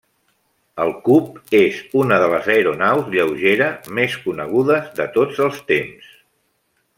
El 0.85 0.93
Cub 1.09 1.51
és 1.59 1.77
una 1.99 2.17
de 2.23 2.29
les 2.33 2.49
aeronaus 2.53 3.11
lleugera 3.17 3.69
més 3.99 4.17
conegudes 4.25 4.89
de 5.01 5.07
tots 5.19 5.45
els 5.47 5.61
temps. 5.75 6.11